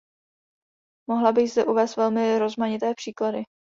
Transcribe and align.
Mohla 1.09 1.31
bych 1.31 1.51
zde 1.51 1.65
uvést 1.65 1.95
velmi 1.97 2.39
rozmanité 2.39 2.93
příklady. 2.95 3.43